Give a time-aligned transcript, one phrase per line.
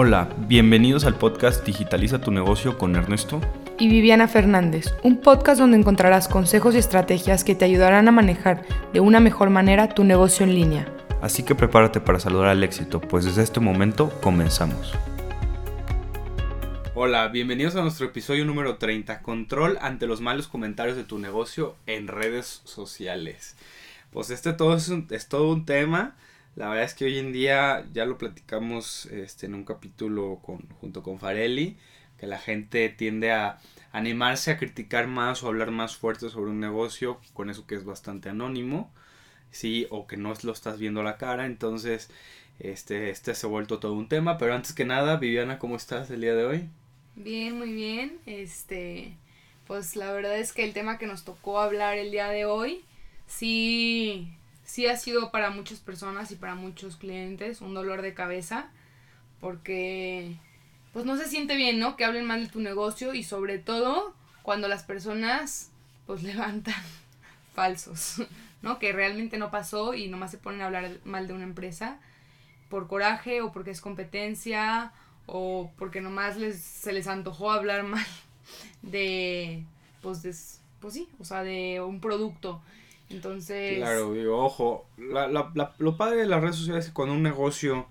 [0.00, 3.40] Hola, bienvenidos al podcast Digitaliza tu negocio con Ernesto
[3.80, 8.64] y Viviana Fernández, un podcast donde encontrarás consejos y estrategias que te ayudarán a manejar
[8.92, 10.86] de una mejor manera tu negocio en línea.
[11.20, 14.94] Así que prepárate para saludar al éxito, pues desde este momento comenzamos.
[16.94, 21.74] Hola, bienvenidos a nuestro episodio número 30, Control ante los malos comentarios de tu negocio
[21.86, 23.56] en redes sociales.
[24.12, 26.14] Pues este todo es, es todo un tema
[26.56, 30.68] la verdad es que hoy en día ya lo platicamos este, en un capítulo con,
[30.80, 31.76] junto con Farelli,
[32.18, 33.58] que la gente tiende a
[33.92, 37.84] animarse a criticar más o hablar más fuerte sobre un negocio con eso que es
[37.84, 38.92] bastante anónimo,
[39.50, 42.10] sí, o que no lo estás viendo a la cara, entonces
[42.58, 46.10] este, este se ha vuelto todo un tema, pero antes que nada, Viviana, ¿cómo estás
[46.10, 46.68] el día de hoy?
[47.14, 49.16] Bien, muy bien, este,
[49.66, 52.84] pues la verdad es que el tema que nos tocó hablar el día de hoy,
[53.26, 54.37] sí
[54.68, 58.68] sí ha sido para muchas personas y para muchos clientes un dolor de cabeza
[59.40, 60.36] porque
[60.92, 61.96] pues no se siente bien, ¿no?
[61.96, 65.70] Que hablen mal de tu negocio y sobre todo cuando las personas
[66.06, 66.82] pues levantan
[67.54, 68.22] falsos,
[68.60, 68.78] ¿no?
[68.78, 71.98] Que realmente no pasó y nomás se ponen a hablar mal de una empresa
[72.68, 74.92] por coraje o porque es competencia
[75.24, 78.06] o porque nomás les, se les antojó hablar mal
[78.82, 79.64] de
[80.02, 80.34] pues de,
[80.78, 82.60] pues sí, o sea, de un producto.
[83.10, 83.78] Entonces...
[83.78, 87.22] Claro, digo, ojo, la, la, lo padre de las redes sociales es que cuando un
[87.22, 87.86] negocio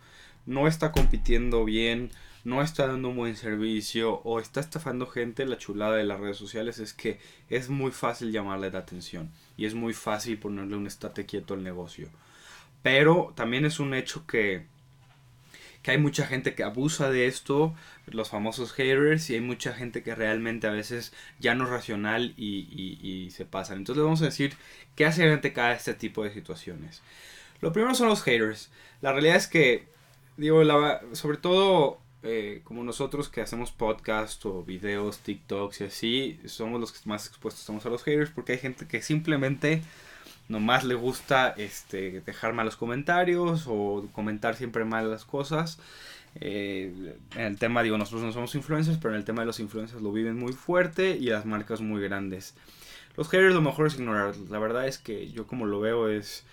[0.45, 2.11] no está compitiendo bien,
[2.43, 6.37] no está dando un buen servicio o está estafando gente, la chulada de las redes
[6.37, 10.87] sociales es que es muy fácil llamarle la atención y es muy fácil ponerle un
[10.87, 12.09] estate quieto al negocio.
[12.83, 14.65] Pero también es un hecho que
[15.87, 17.73] que hay mucha gente que abusa de esto,
[18.07, 22.33] los famosos haters, y hay mucha gente que realmente a veces ya no es racional
[22.35, 23.77] y, se pasan.
[23.77, 24.53] Entonces vamos a decir
[24.97, 27.01] qué hacer ante cada este tipo de situaciones.
[27.61, 28.69] Lo primero son los haters.
[28.99, 29.87] La realidad es que,
[30.35, 30.61] digo,
[31.13, 36.91] sobre todo eh, como nosotros que hacemos podcast o videos, TikToks y así, somos los
[36.91, 39.83] que más expuestos estamos a los haters porque hay gente que simplemente
[40.49, 45.79] nomás le gusta este, dejar malos comentarios o comentar siempre mal las cosas.
[46.35, 49.59] Eh, en el tema, digo, nosotros no somos influencers, pero en el tema de los
[49.59, 52.55] influencers lo viven muy fuerte y las marcas muy grandes.
[53.15, 54.35] Los haters lo mejor es ignorar.
[54.49, 56.45] La verdad es que yo como lo veo es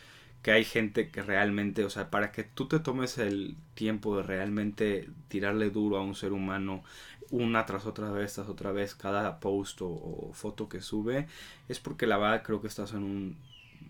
[0.43, 4.23] que hay gente que realmente, o sea, para que tú te tomes el tiempo de
[4.23, 6.83] realmente tirarle duro a un ser humano
[7.31, 11.27] una tras otra vez, tras otra vez, cada post o, o foto que sube,
[11.69, 13.37] es porque la verdad creo que estás en un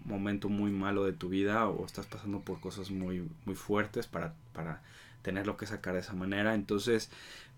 [0.05, 4.35] momento muy malo de tu vida o estás pasando por cosas muy, muy fuertes para,
[4.53, 4.83] para
[5.23, 6.55] tenerlo que sacar de esa manera.
[6.55, 7.11] Entonces,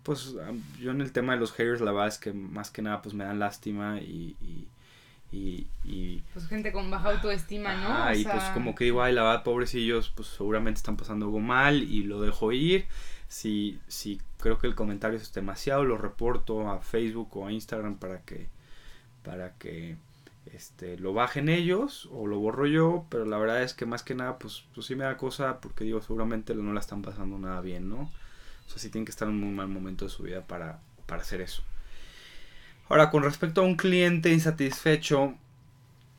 [0.02, 0.34] pues
[0.80, 3.14] yo en el tema de los haters la verdad es que más que nada pues
[3.14, 4.36] me dan lástima y...
[4.40, 4.68] y,
[5.84, 7.88] y, pues gente con baja autoestima, ¿no?
[7.88, 11.40] Ah, y pues como que digo, ay, la verdad, pobrecillos, pues seguramente están pasando algo
[11.40, 12.86] mal y lo dejo ir.
[13.28, 17.96] Si, si creo que el comentario es demasiado, lo reporto a Facebook o a Instagram
[17.96, 18.46] para que,
[19.24, 19.96] para que
[20.52, 24.14] este, lo bajen ellos o lo borro yo, pero la verdad es que más que
[24.14, 27.60] nada, pues, pues sí me da cosa porque digo, seguramente no la están pasando nada
[27.60, 28.10] bien, ¿no?
[28.66, 30.80] O sea, sí tienen que estar en un muy mal momento de su vida para,
[31.06, 31.62] para hacer eso.
[32.88, 35.34] Ahora, con respecto a un cliente insatisfecho,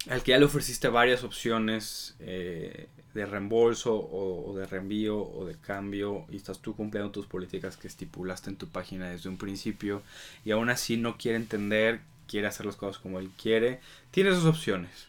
[0.09, 5.45] al que ya le ofreciste varias opciones eh, de reembolso o, o, de reenvío o
[5.45, 9.37] de cambio y estás tú cumpliendo tus políticas que estipulaste en tu página desde un
[9.37, 10.03] principio
[10.45, 13.79] y aún así no quiere entender quiere hacer las cosas como él quiere,
[14.11, 15.07] tiene sus opciones.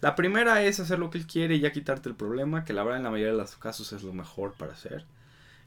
[0.00, 2.82] La primera es hacer lo que él quiere y ya quitarte el problema, que la
[2.82, 5.04] verdad en la mayoría de los casos es lo mejor para hacer.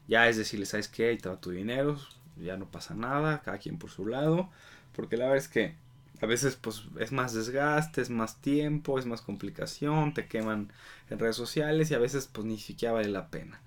[0.08, 1.08] Ya es decirle, ¿sabes qué?
[1.08, 1.98] Ahí te va tu dinero,
[2.36, 4.50] ya no pasa nada, cada quien por su lado.
[4.94, 5.74] Porque la verdad es que
[6.20, 10.72] a veces pues es más desgaste, es más tiempo, es más complicación, te queman
[11.10, 13.60] en redes sociales y a veces pues ni siquiera vale la pena.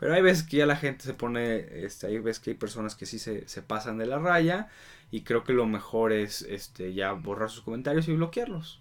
[0.00, 2.94] Pero hay veces que ya la gente se pone, este, hay veces que hay personas
[2.94, 4.68] que sí se, se pasan de la raya
[5.10, 8.80] y creo que lo mejor es este ya borrar sus comentarios y bloquearlos.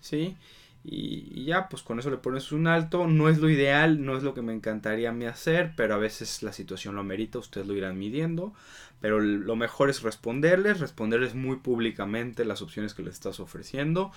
[0.00, 0.36] ¿Sí?
[0.82, 3.06] Y, ya, pues con eso le pones un alto.
[3.06, 6.42] No es lo ideal, no es lo que me encantaría mí hacer, pero a veces
[6.42, 8.54] la situación lo amerita, ustedes lo irán midiendo.
[9.00, 14.12] Pero lo mejor es responderles, responderles muy públicamente las opciones que les estás ofreciendo.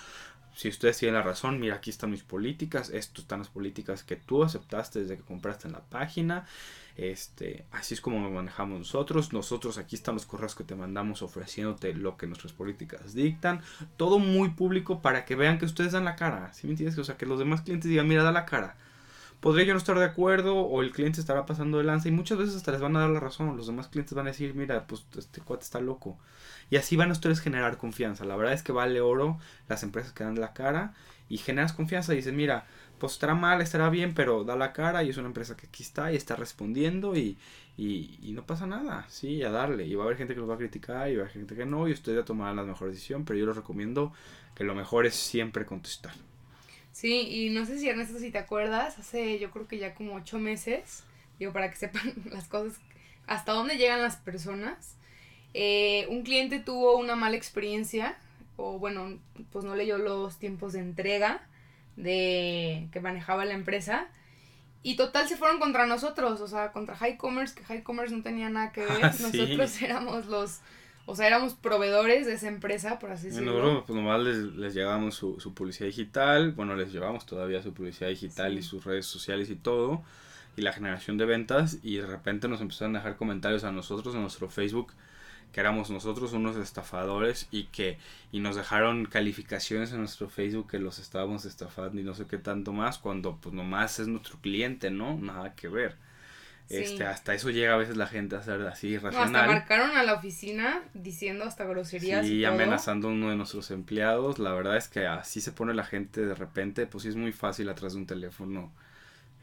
[0.55, 4.17] Si ustedes tienen la razón, mira, aquí están mis políticas, estas están las políticas que
[4.17, 6.45] tú aceptaste desde que compraste en la página.
[6.95, 9.33] Este, así es como nos manejamos nosotros.
[9.33, 13.61] Nosotros aquí están los correos que te mandamos ofreciéndote lo que nuestras políticas dictan.
[13.97, 16.53] Todo muy público para que vean que ustedes dan la cara.
[16.53, 16.97] ¿Sí me entiendes?
[16.99, 18.75] O sea, que los demás clientes digan, mira, da la cara.
[19.43, 22.37] Podría yo no estar de acuerdo o el cliente estará pasando de lanza y muchas
[22.37, 23.57] veces hasta les van a dar la razón.
[23.57, 26.17] Los demás clientes van a decir, mira, pues este cuate está loco.
[26.69, 28.23] Y así van a ustedes generar confianza.
[28.23, 29.37] La verdad es que vale oro
[29.67, 30.93] las empresas que dan la cara
[31.27, 32.67] y generas confianza y dices, mira,
[32.99, 35.83] pues estará mal, estará bien, pero da la cara y es una empresa que aquí
[35.83, 37.37] está y está respondiendo y,
[37.75, 39.85] y, no pasa nada, sí, a darle.
[39.85, 41.53] Y va a haber gente que los va a criticar y va a haber gente
[41.53, 44.13] que no y ustedes tomarán la mejor decisión, pero yo les recomiendo
[44.55, 46.13] que lo mejor es siempre contestar.
[46.93, 50.13] Sí, y no sé si Ernesto, si te acuerdas, hace yo creo que ya como
[50.13, 51.03] ocho meses,
[51.39, 52.79] digo, para que sepan las cosas,
[53.27, 54.95] hasta dónde llegan las personas.
[55.55, 58.15] Eh, un cliente tuvo una mala experiencia,
[58.57, 59.17] o bueno,
[59.51, 61.41] pues no leyó los tiempos de entrega
[61.95, 64.07] de que manejaba la empresa.
[64.83, 68.21] Y total se fueron contra nosotros, o sea, contra High Commerce, que High Commerce no
[68.21, 69.03] tenía nada que ver.
[69.05, 69.23] Ah, sí.
[69.23, 70.59] Nosotros éramos los,
[71.05, 73.53] o sea, éramos proveedores de esa empresa, por así decirlo.
[73.61, 77.73] Bueno, pues nomás les, les llevamos su, su publicidad digital, bueno, les llevamos todavía su
[77.73, 78.59] publicidad digital Sí.
[78.59, 80.03] y sus redes sociales y todo,
[80.55, 84.15] y la generación de ventas, y de repente nos empezaron a dejar comentarios a nosotros
[84.15, 84.93] en nuestro Facebook,
[85.51, 87.99] que éramos nosotros unos estafadores y que
[88.31, 92.39] y nos dejaron calificaciones en nuestro Facebook que los estábamos estafando y no sé qué
[92.39, 95.15] tanto más, cuando pues nomás es nuestro cliente, ¿no?
[95.17, 95.95] Nada que ver.
[96.69, 96.77] Sí.
[96.77, 99.47] Este, hasta eso llega a veces la gente a ser así No, hasta irracional.
[99.47, 102.53] marcaron a la oficina diciendo hasta groserías Sí, y todo.
[102.53, 104.39] amenazando a uno de nuestros empleados.
[104.39, 106.87] La verdad es que así se pone la gente de repente.
[106.87, 108.71] Pues sí es muy fácil atrás de un teléfono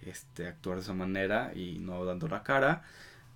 [0.07, 2.83] este, actuar de esa manera y no dando la cara.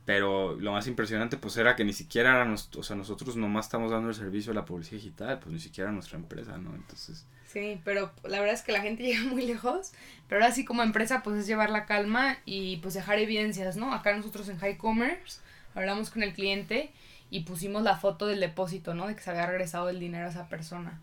[0.04, 3.66] Pero lo más impresionante pues era que ni siquiera era nuestro, o sea, nosotros nomás
[3.66, 6.74] estamos dando el servicio de la publicidad digital, pues ni siquiera nuestra empresa, ¿no?
[6.74, 9.92] Entonces, Sí, pero la verdad es que la gente llega muy lejos,
[10.28, 13.94] pero ahora sí como empresa pues es llevar la calma y pues dejar evidencias, ¿no?
[13.94, 15.38] Acá nosotros en High Commerce
[15.74, 16.90] hablamos con el cliente
[17.30, 19.06] y pusimos la foto del depósito, ¿no?
[19.06, 21.00] De que se había regresado el dinero a esa persona.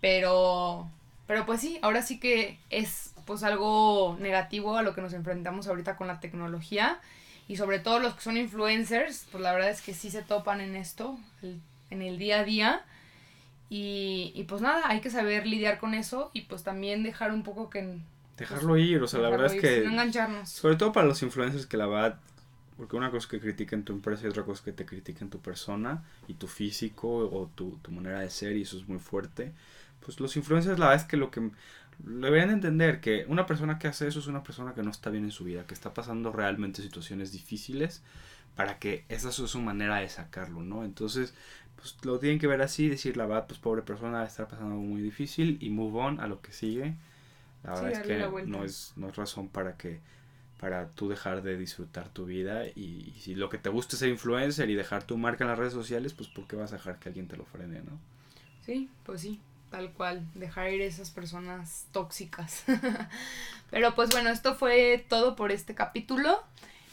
[0.00, 0.90] Pero,
[1.28, 5.68] pero pues sí, ahora sí que es pues algo negativo a lo que nos enfrentamos
[5.68, 7.00] ahorita con la tecnología
[7.48, 10.60] y sobre todo los que son influencers, pues la verdad es que sí se topan
[10.60, 11.60] en esto, el-
[11.90, 12.82] en el día a día.
[13.70, 17.42] Y, y pues nada, hay que saber lidiar con eso y pues también dejar un
[17.42, 17.98] poco que...
[18.36, 19.80] dejarlo ir, o sea, la verdad es ir, que...
[19.84, 20.48] No engancharnos.
[20.48, 22.20] Sobre todo para los influencers que la verdad,
[22.76, 25.30] porque una cosa es que critiquen tu empresa y otra cosa es que te critiquen
[25.30, 28.98] tu persona y tu físico o tu, tu manera de ser y eso es muy
[28.98, 29.52] fuerte.
[30.04, 31.50] Pues los influencers la verdad es que lo que
[31.98, 35.24] deberían entender que una persona que hace eso es una persona que no está bien
[35.24, 38.02] en su vida, que está pasando realmente situaciones difíciles
[38.56, 40.84] para que esa es su manera de sacarlo, ¿no?
[40.84, 41.34] Entonces,
[41.76, 44.48] pues lo tienen que ver así, decir la verdad, pues pobre persona va a estar
[44.48, 46.96] pasando algo muy difícil y move on a lo que sigue.
[47.64, 50.00] La Sí, verdad es que no es, no es razón para que
[50.60, 54.00] para tú dejar de disfrutar tu vida y, y si lo que te gusta es
[54.00, 56.76] ser influencer y dejar tu marca en las redes sociales, pues ¿por qué vas a
[56.76, 58.00] dejar que alguien te lo frene, no?
[58.60, 59.40] Sí, pues sí,
[59.74, 62.62] tal cual, dejar ir esas personas tóxicas.
[63.72, 66.40] Pero pues bueno, esto fue todo por este capítulo.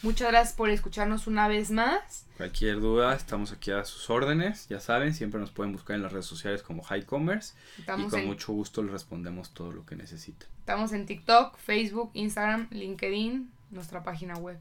[0.02, 2.26] Muchas gracias por escucharnos una vez más.
[2.38, 6.12] Cualquier duda, estamos aquí a sus órdenes, ya saben, siempre nos pueden buscar en las
[6.12, 9.96] redes sociales como High Commerce y con en, mucho gusto les respondemos todo lo que
[9.96, 10.48] necesiten.
[10.58, 14.58] estamos en TikTok, Facebook, Instagram, LinkedIn, nuestra página web.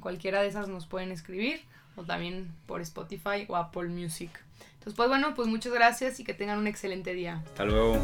[0.00, 1.60] Cualquiera de esas nos pueden escribir
[1.94, 4.30] o también por Spotify o Apple Music.
[4.82, 7.40] Entonces, pues bueno, pues muchas gracias y que tengan un excelente día.
[7.46, 8.02] Hasta luego.